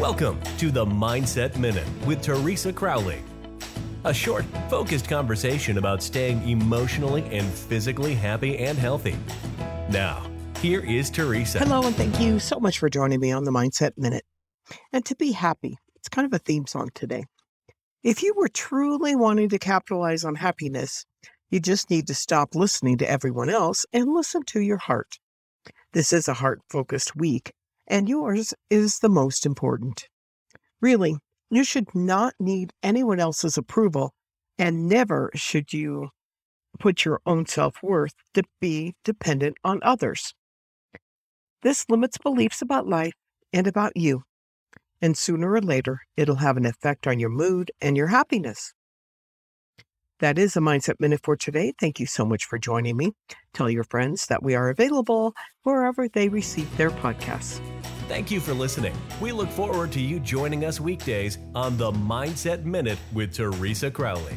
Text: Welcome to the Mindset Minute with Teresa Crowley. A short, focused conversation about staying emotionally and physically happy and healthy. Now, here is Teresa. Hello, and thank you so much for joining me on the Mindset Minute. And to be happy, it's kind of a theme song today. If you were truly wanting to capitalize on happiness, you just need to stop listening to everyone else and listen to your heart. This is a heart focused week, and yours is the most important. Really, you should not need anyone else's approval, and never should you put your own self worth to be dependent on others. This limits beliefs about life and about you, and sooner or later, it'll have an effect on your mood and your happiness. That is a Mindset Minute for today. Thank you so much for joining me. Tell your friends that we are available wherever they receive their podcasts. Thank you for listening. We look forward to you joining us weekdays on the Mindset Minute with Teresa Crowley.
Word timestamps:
Welcome 0.00 0.40
to 0.56 0.70
the 0.70 0.86
Mindset 0.86 1.58
Minute 1.58 1.86
with 2.06 2.22
Teresa 2.22 2.72
Crowley. 2.72 3.18
A 4.04 4.14
short, 4.14 4.46
focused 4.70 5.06
conversation 5.10 5.76
about 5.76 6.02
staying 6.02 6.48
emotionally 6.48 7.22
and 7.24 7.46
physically 7.46 8.14
happy 8.14 8.56
and 8.56 8.78
healthy. 8.78 9.14
Now, 9.90 10.26
here 10.62 10.80
is 10.80 11.10
Teresa. 11.10 11.58
Hello, 11.58 11.86
and 11.86 11.94
thank 11.94 12.18
you 12.18 12.38
so 12.38 12.58
much 12.58 12.78
for 12.78 12.88
joining 12.88 13.20
me 13.20 13.30
on 13.30 13.44
the 13.44 13.50
Mindset 13.50 13.98
Minute. 13.98 14.24
And 14.90 15.04
to 15.04 15.14
be 15.16 15.32
happy, 15.32 15.76
it's 15.96 16.08
kind 16.08 16.24
of 16.24 16.32
a 16.32 16.42
theme 16.42 16.66
song 16.66 16.88
today. 16.94 17.26
If 18.02 18.22
you 18.22 18.32
were 18.34 18.48
truly 18.48 19.14
wanting 19.14 19.50
to 19.50 19.58
capitalize 19.58 20.24
on 20.24 20.36
happiness, 20.36 21.04
you 21.50 21.60
just 21.60 21.90
need 21.90 22.06
to 22.06 22.14
stop 22.14 22.54
listening 22.54 22.96
to 22.98 23.10
everyone 23.10 23.50
else 23.50 23.84
and 23.92 24.14
listen 24.14 24.44
to 24.44 24.60
your 24.60 24.78
heart. 24.78 25.18
This 25.92 26.14
is 26.14 26.26
a 26.26 26.32
heart 26.32 26.60
focused 26.70 27.14
week, 27.14 27.52
and 27.90 28.08
yours 28.08 28.54
is 28.70 29.00
the 29.00 29.08
most 29.08 29.44
important. 29.44 30.08
Really, 30.80 31.18
you 31.50 31.64
should 31.64 31.92
not 31.94 32.34
need 32.38 32.72
anyone 32.82 33.18
else's 33.18 33.58
approval, 33.58 34.14
and 34.56 34.88
never 34.88 35.30
should 35.34 35.72
you 35.72 36.10
put 36.78 37.04
your 37.04 37.20
own 37.26 37.44
self 37.46 37.82
worth 37.82 38.14
to 38.34 38.44
be 38.60 38.94
dependent 39.04 39.56
on 39.64 39.80
others. 39.82 40.32
This 41.62 41.84
limits 41.90 42.16
beliefs 42.16 42.62
about 42.62 42.86
life 42.86 43.12
and 43.52 43.66
about 43.66 43.96
you, 43.96 44.22
and 45.02 45.18
sooner 45.18 45.52
or 45.52 45.60
later, 45.60 46.00
it'll 46.16 46.36
have 46.36 46.56
an 46.56 46.66
effect 46.66 47.06
on 47.08 47.18
your 47.18 47.28
mood 47.28 47.72
and 47.80 47.96
your 47.96 48.06
happiness. 48.06 48.72
That 50.20 50.38
is 50.38 50.54
a 50.54 50.60
Mindset 50.60 51.00
Minute 51.00 51.20
for 51.24 51.34
today. 51.34 51.72
Thank 51.80 51.98
you 51.98 52.06
so 52.06 52.24
much 52.24 52.44
for 52.44 52.58
joining 52.58 52.96
me. 52.96 53.12
Tell 53.52 53.70
your 53.70 53.84
friends 53.84 54.26
that 54.26 54.42
we 54.42 54.54
are 54.54 54.68
available 54.68 55.34
wherever 55.62 56.08
they 56.08 56.28
receive 56.28 56.74
their 56.76 56.90
podcasts. 56.90 57.60
Thank 58.10 58.32
you 58.32 58.40
for 58.40 58.52
listening. 58.52 58.92
We 59.20 59.30
look 59.30 59.48
forward 59.50 59.92
to 59.92 60.00
you 60.00 60.18
joining 60.18 60.64
us 60.64 60.80
weekdays 60.80 61.38
on 61.54 61.76
the 61.76 61.92
Mindset 61.92 62.64
Minute 62.64 62.98
with 63.12 63.32
Teresa 63.32 63.88
Crowley. 63.88 64.36